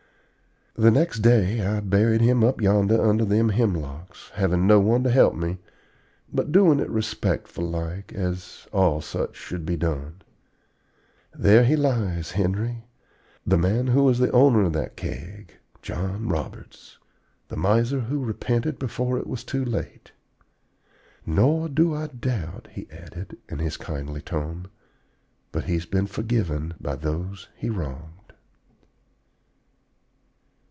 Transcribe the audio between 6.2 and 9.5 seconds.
but doing it respectful like, as all such